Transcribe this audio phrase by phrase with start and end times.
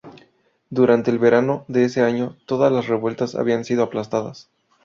[0.71, 4.49] Durante el verano de ese año todas las revueltas habían sido aplastadas.